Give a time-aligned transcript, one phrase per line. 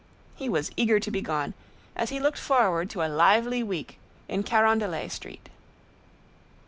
[0.35, 1.53] He was eager to be gone,
[1.95, 5.47] as he looked forward to a lively week in Carondelet Street.